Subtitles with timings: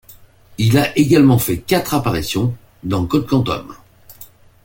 [0.57, 3.75] Il a également fait quatre apparitions dans Code Quantum.